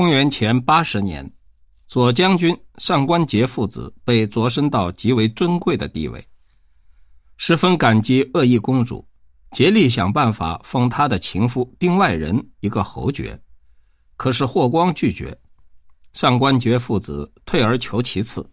[0.00, 1.30] 公元前八十年，
[1.86, 6.26] 左将军上官桀父子被擢升到极为尊贵的地位，
[7.36, 9.06] 十分感激恶意公主，
[9.50, 13.38] 竭力想办法封他的情夫丁外人一个侯爵。
[14.16, 15.38] 可是霍光拒绝，
[16.14, 18.50] 上官桀父子退而求其次，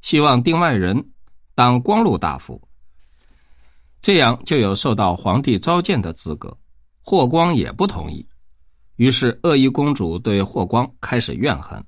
[0.00, 1.06] 希望丁外人
[1.54, 2.58] 当光禄大夫，
[4.00, 6.56] 这样就有受到皇帝召见的资格。
[7.02, 8.26] 霍光也不同意。
[8.98, 11.82] 于是，恶意公主对霍光开始怨恨，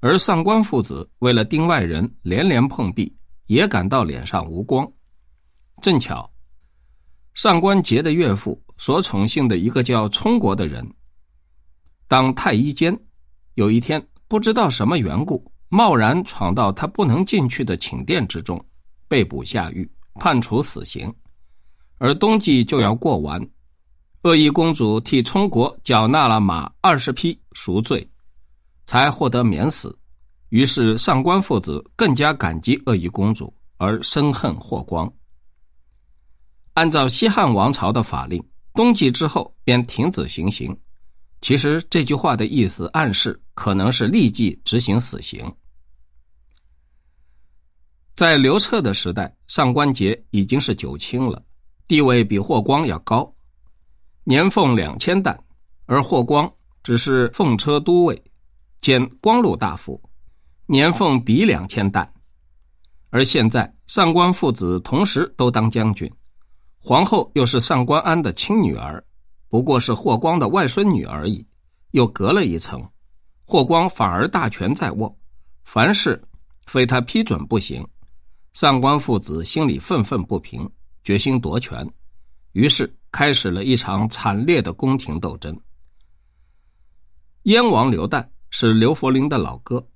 [0.00, 3.14] 而上官父子为了丁外人连连碰壁，
[3.48, 4.90] 也感到脸上无光。
[5.82, 6.28] 正巧，
[7.34, 10.90] 上官桀的岳父所宠幸的一个叫冲国的人，
[12.08, 12.98] 当太医监，
[13.54, 18.58] 有一天不知道什么缘故，贸然闯到他不能进去的寝殿之中，
[19.06, 21.14] 被捕下狱，判处死刑，
[21.98, 23.38] 而冬季就要过完。
[24.28, 28.06] 恶意公主替冲国缴纳了马二十匹赎罪，
[28.84, 29.98] 才获得免死。
[30.50, 35.10] 于是上官父子更加感激恶意公主，而深恨霍光。
[36.74, 38.38] 按照西汉王朝的法令，
[38.74, 40.78] 冬季之后便停止行刑。
[41.40, 45.50] 其实这句话的意思暗示可能是立即执行死刑。
[48.12, 51.42] 在刘彻的时代，上官桀已经是九卿了，
[51.86, 53.34] 地位比霍光要高。
[54.28, 55.42] 年俸两千担，
[55.86, 58.22] 而霍光只是奉车都尉
[58.78, 59.98] 兼光禄大夫，
[60.66, 62.06] 年俸比两千担。
[63.08, 66.12] 而现在上官父子同时都当将军，
[66.78, 69.02] 皇后又是上官安的亲女儿，
[69.48, 71.42] 不过是霍光的外孙女而已，
[71.92, 72.86] 又隔了一层。
[73.46, 75.18] 霍光反而大权在握，
[75.64, 76.22] 凡事
[76.66, 77.82] 非他批准不行。
[78.52, 80.70] 上官父子心里愤愤不平，
[81.02, 81.90] 决心夺权，
[82.52, 82.94] 于是。
[83.10, 85.58] 开始了一场惨烈的宫廷斗争。
[87.44, 89.86] 燕王刘旦是刘弗陵的老哥，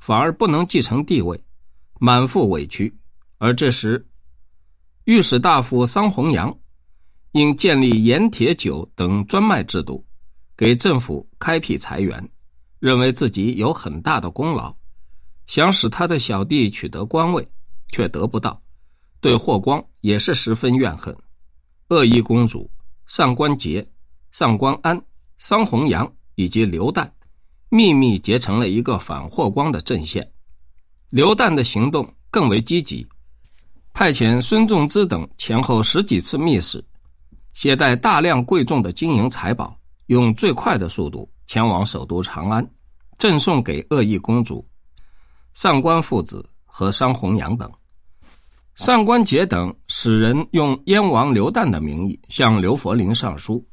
[0.00, 1.40] 反而不能继承帝位，
[1.98, 2.94] 满腹委屈。
[3.38, 4.06] 而这时，
[5.04, 6.54] 御史大夫桑弘羊
[7.32, 10.04] 因建立盐铁酒等专卖制度，
[10.56, 12.28] 给政府开辟财源，
[12.78, 14.74] 认为自己有很大的功劳，
[15.46, 17.46] 想使他的小弟取得官位，
[17.88, 18.60] 却得不到，
[19.20, 21.16] 对霍光也是十分怨恨。
[21.88, 22.70] 恶意公主、
[23.06, 23.86] 上官桀、
[24.30, 25.00] 上官安、
[25.38, 27.10] 桑弘羊以及刘旦，
[27.70, 30.30] 秘密结成了一个反霍光的阵线。
[31.08, 33.06] 刘旦的行动更为积极，
[33.94, 36.84] 派遣孙仲之等前后十几次密使，
[37.54, 39.74] 携带大量贵重的金银财宝，
[40.06, 42.70] 用最快的速度前往首都长安，
[43.16, 44.62] 赠送给恶意公主、
[45.54, 47.72] 上官父子和桑弘羊等。
[48.78, 53.66] 上官桀等使人用燕王刘旦的名义向刘弗陵上书，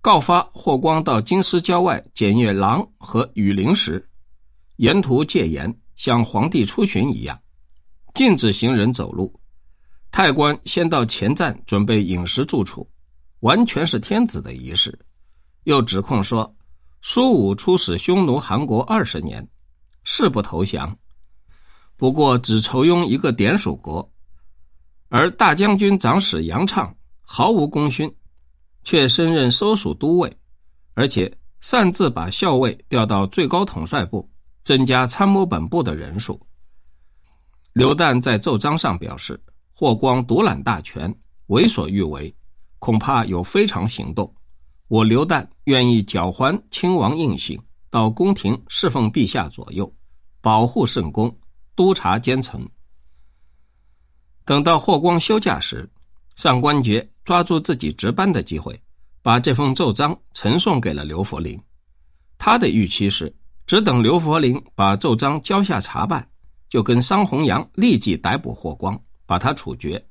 [0.00, 4.08] 告发霍光到京师郊外检阅狼和羽林时，
[4.76, 7.36] 沿途戒严，像皇帝出巡一样，
[8.14, 9.34] 禁止行人走路。
[10.12, 12.88] 太官先到前站准备饮食住处，
[13.40, 14.96] 完全是天子的仪式。
[15.64, 16.54] 又指控说，
[17.02, 19.44] 苏武出使匈奴韩国二十年，
[20.04, 20.96] 誓不投降。
[22.00, 24.10] 不过只筹庸一个典属国，
[25.10, 28.10] 而大将军长史杨畅毫无功勋，
[28.84, 30.34] 却升任收属都尉，
[30.94, 34.26] 而且擅自把校尉调到最高统帅部，
[34.62, 36.40] 增加参谋本部的人数。
[37.74, 39.38] 刘旦在奏章上表示，
[39.74, 41.14] 霍光独揽大权，
[41.48, 42.34] 为所欲为，
[42.78, 44.34] 恐怕有非常行动。
[44.88, 47.60] 我刘旦愿意缴还亲王印信，
[47.90, 49.92] 到宫廷侍奉陛下左右，
[50.40, 51.30] 保护圣宫。
[51.80, 52.62] 督察奸臣。
[54.44, 55.90] 等到霍光休假时，
[56.36, 58.78] 上官桀抓住自己值班的机会，
[59.22, 61.58] 把这封奏章呈送给了刘弗陵。
[62.36, 66.28] 他的预期是，只等刘弗陵把奏章交下查办，
[66.68, 70.06] 就跟桑弘羊立即逮捕霍光，把他处决。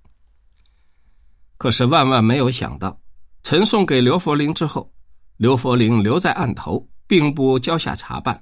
[1.59, 2.99] 可是万万没有想到，
[3.43, 4.91] 呈送给刘弗陵之后，
[5.37, 8.41] 刘弗陵留在案头，并不交下查办。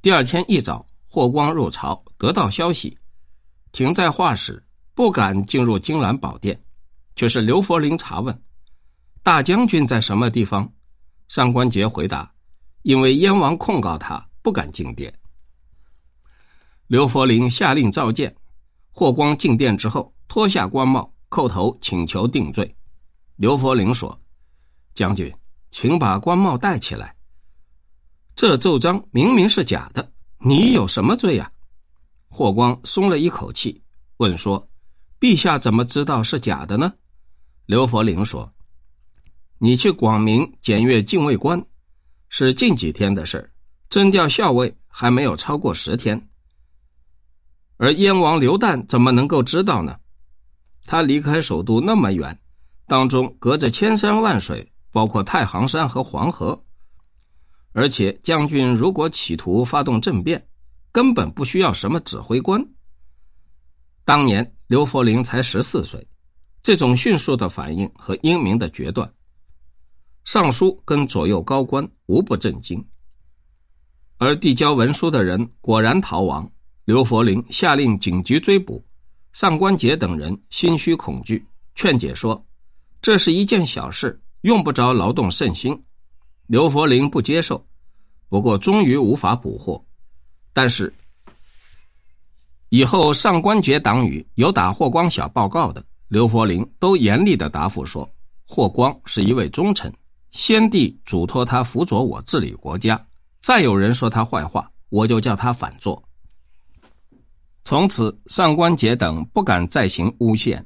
[0.00, 0.82] 第二天一早。
[1.14, 2.98] 霍光入朝，得到消息，
[3.70, 4.60] 停在画室，
[4.96, 6.60] 不敢进入金銮宝殿，
[7.14, 8.36] 却是刘弗陵查问
[9.22, 10.68] ：“大将军在什么地方？”
[11.30, 12.28] 上官桀回答
[12.82, 15.16] ：“因为燕王控告他，不敢进殿。”
[16.88, 18.34] 刘弗陵下令召见，
[18.90, 22.74] 霍光进殿之后，脱下官帽，叩头请求定罪。
[23.36, 24.20] 刘弗陵说
[24.96, 25.32] ：“将军，
[25.70, 27.14] 请把官帽戴起来。
[28.34, 31.50] 这奏章明明是假的。”你有什么罪呀？
[32.28, 33.80] 霍光松了一口气，
[34.16, 34.68] 问说
[35.20, 36.92] ：“陛下怎么知道是假的呢？”
[37.66, 38.52] 刘弗陵说
[39.58, 41.64] ：“你去广明检阅禁卫官，
[42.28, 43.52] 是近几天的事
[43.88, 46.20] 征调校尉还没有超过十天。
[47.76, 49.96] 而燕王刘旦怎么能够知道呢？
[50.86, 52.36] 他离开首都那么远，
[52.86, 56.63] 当中隔着千山万水，包括太行山和黄河。
[57.74, 60.42] 而且将军如果企图发动政变，
[60.92, 62.64] 根本不需要什么指挥官。
[64.04, 66.06] 当年刘弗陵才十四岁，
[66.62, 69.12] 这种迅速的反应和英明的决断，
[70.24, 72.82] 尚书跟左右高官无不震惊。
[74.18, 76.48] 而递交文书的人果然逃亡。
[76.84, 78.84] 刘弗陵下令紧急追捕，
[79.32, 81.42] 上官桀等人心虚恐惧，
[81.74, 82.46] 劝解说
[83.00, 85.82] ：“这是一件小事，用不着劳动圣心。”
[86.46, 87.64] 刘弗陵不接受，
[88.28, 89.82] 不过终于无法捕获。
[90.52, 90.92] 但是
[92.68, 98.08] 以后上官桀党羽有打霍光小报告的，刘弗陵都严厉的答复说
[98.46, 99.92] ：“霍光是一位忠臣，
[100.32, 103.00] 先帝嘱托他辅佐我治理国家。
[103.40, 106.02] 再有人说他坏话，我就叫他反做。”
[107.62, 110.64] 从此，上官桀等不敢再行诬陷。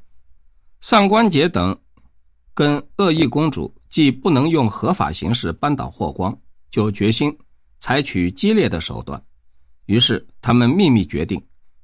[0.81, 1.79] 上官桀等
[2.59, 6.37] 跟恶意公主既不能用合法形式扳倒霍光，
[6.73, 7.33] 就决心
[7.79, 9.23] 采取激烈的手段。
[9.87, 11.41] 于是，他们秘密决定，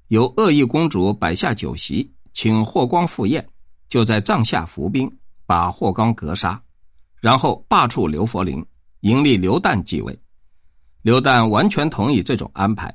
[0.08, 3.46] 由恶意公主摆下酒席，请霍光赴宴，
[3.88, 5.08] 就在帐下伏兵，
[5.46, 6.60] 把霍光格杀，
[7.20, 8.66] 然后罢黜刘弗陵，
[9.02, 10.18] 迎立刘旦继位。
[11.02, 12.92] 刘旦完全同意这种安排，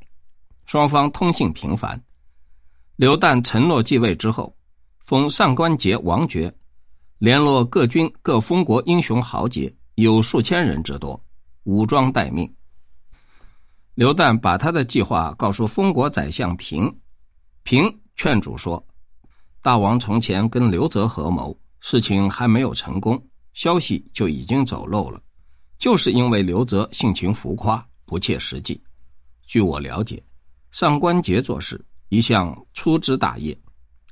[0.66, 1.98] 双方通信频繁。
[2.98, 4.54] 刘旦承诺继位之后，
[5.00, 6.54] 封上官桀王爵，
[7.20, 11.22] 联络各军各封国英雄豪杰，有数千人之多，
[11.66, 12.50] 武装待命。
[13.94, 16.90] 刘旦把他的计划告诉封国宰相平，
[17.64, 18.82] 平劝阻说
[19.62, 23.22] ：“大王从前跟刘泽合谋，事情还没有成功，
[23.52, 25.22] 消息就已经走漏了，
[25.78, 28.82] 就是因为刘泽性情浮夸，不切实际。
[29.46, 30.24] 据我了解，
[30.72, 33.56] 上官桀做事。”一向粗枝大叶，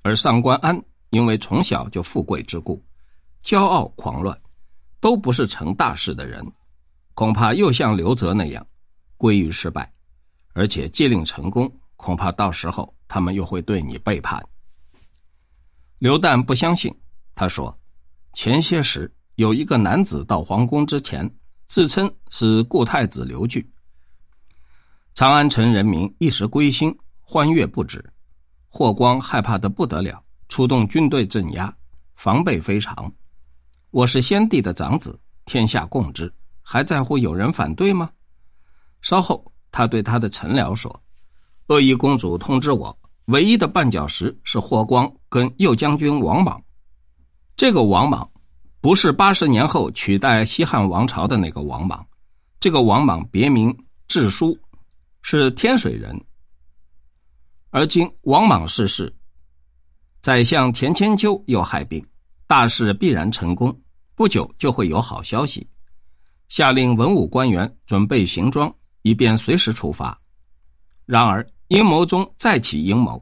[0.04, 2.80] 而上官安因为从小就富贵之故，
[3.44, 4.39] 骄傲狂乱，
[5.00, 6.45] 都不是成大事的人，
[7.13, 8.66] 恐怕又像刘泽那样，
[9.18, 9.92] 归于失败，
[10.54, 14.44] 而且借令成功，恐怕到时候他们又会对你背叛。
[16.00, 16.94] 刘旦不相信，
[17.34, 17.75] 他说
[18.34, 21.30] ：“前些时有一个男子到皇宫之前，
[21.68, 23.68] 自称是故太子刘据，
[25.13, 26.95] 长安城人民一时归心。”
[27.30, 28.01] 欢悦不止，
[28.69, 31.75] 霍光害怕的不得了，出动军队镇压，
[32.16, 33.12] 防备非常。
[33.92, 36.31] 我是先帝的长子，天下共知，
[36.62, 38.12] 还在乎有人反对吗？
[39.01, 41.01] 稍后，他对他的臣僚说
[41.68, 42.95] ：“恶意公主通知我，
[43.25, 46.62] 唯一的绊脚石是霍光跟右将军王莽。
[47.56, 48.30] 这个王莽，
[48.81, 52.06] 不是八十年后取代西汉王朝的那个王莽，
[52.60, 53.74] 这个王莽别名
[54.10, 54.57] 智叔，
[55.22, 56.19] 是天水人。”
[57.72, 59.16] 而今王莽逝世，
[60.19, 62.06] 宰相田千秋又害病，
[62.48, 63.78] 大事必然成功，
[64.16, 65.68] 不久就会有好消息。
[66.48, 70.18] 下令文武官员准备行装，以便随时出发。
[71.06, 73.22] 然而阴谋中再起阴谋，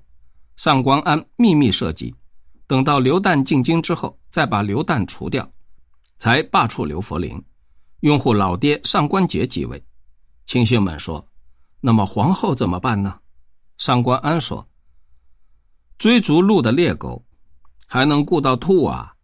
[0.58, 2.14] 上官安秘密设计，
[2.68, 5.52] 等到刘旦进京之后，再把刘旦除掉，
[6.20, 7.44] 才罢黜刘弗陵，
[8.02, 9.84] 拥护老爹上官桀继位。
[10.46, 11.26] 亲信们说
[11.82, 13.20] ：“那么皇后怎么办呢？”
[13.80, 14.68] 上官安说
[15.98, 17.26] ：“追逐鹿的猎狗，
[17.88, 19.15] 还能顾到兔啊？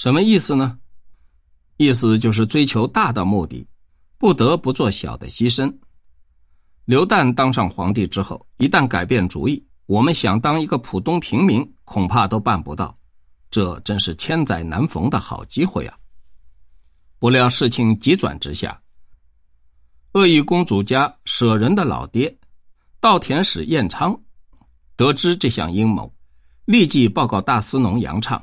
[0.00, 0.78] 什么意思呢？
[1.76, 3.68] 意思就是追求大的目的，
[4.16, 5.70] 不得不做小的牺牲。
[6.86, 12.96] 刘旦当上皇帝之后，一旦改变主意，我们想当一个普通平民，恐怕都办不到。
[13.50, 15.94] 这真是千载难逢的好机会啊！
[17.18, 18.80] 不料事情急转直下，
[20.12, 22.34] 恶意公主家舍人的老爹。”
[23.00, 24.18] 稻田使彦昌
[24.96, 26.10] 得知这项阴谋，
[26.64, 28.42] 立即报告大司农杨畅。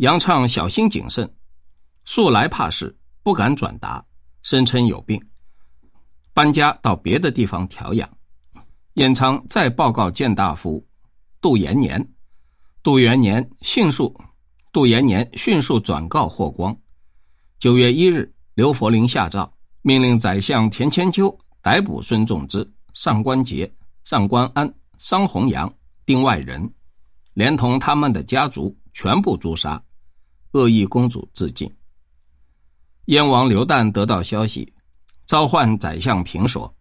[0.00, 1.30] 杨畅小心谨慎，
[2.06, 4.02] 素来怕事，不敢转达，
[4.42, 5.22] 声称有病，
[6.32, 8.08] 搬家到别的地方调养。
[8.94, 10.82] 燕昌再报告谏大夫
[11.38, 12.02] 杜延年，
[12.82, 14.18] 杜延年迅速，
[14.72, 16.74] 杜延年迅速转告霍光。
[17.58, 19.52] 九月一日，刘弗陵下诏，
[19.82, 21.38] 命令宰相田千秋。
[21.60, 23.70] 逮捕孙仲之、上官桀、
[24.04, 25.70] 上官安、桑弘羊、
[26.06, 26.72] 丁外人，
[27.34, 29.78] 连同他们的家族全部诛杀。
[30.52, 31.70] 恶意公主自尽。
[33.06, 34.72] 燕王刘旦得到消息，
[35.26, 36.72] 召唤宰相平说：“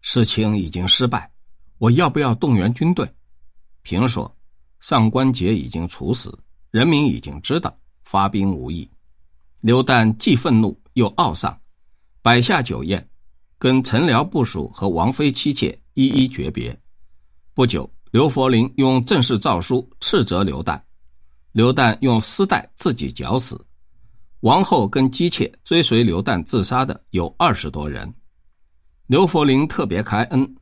[0.00, 1.30] 事情已经失败，
[1.78, 3.08] 我要不要动员军队？”
[3.82, 4.36] 平说
[4.80, 6.36] ：“上官桀已经处死，
[6.70, 8.88] 人民已经知道，发兵无益。”
[9.60, 11.60] 刘旦既愤怒又懊丧，
[12.22, 13.08] 摆下酒宴，
[13.58, 16.76] 跟陈辽部属和王妃妻妾一一诀别。
[17.54, 20.80] 不久，刘弗陵用正式诏书斥责刘旦，
[21.58, 23.60] 刘旦用丝带自己绞死。
[24.42, 28.14] 王后跟姬妾追随刘旦自杀的有二十多人。
[29.08, 30.56] 刘弗陵特别开恩，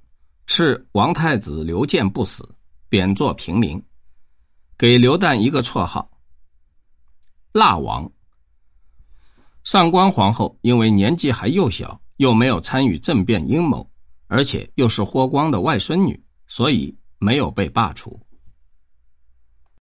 [0.47, 2.49] 赐王太子刘建不死，
[2.89, 3.79] 贬作平民，
[4.79, 6.11] 给刘旦一个绰号
[7.53, 8.11] “蜡王”。
[9.65, 13.87] 上官皇后因为年纪还幼小，又没有参与政变阴谋，
[14.29, 18.19] 而且又是霍光的外孙女，所以没有被罢黜。